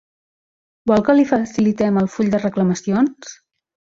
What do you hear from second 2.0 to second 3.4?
un full de reclamacions?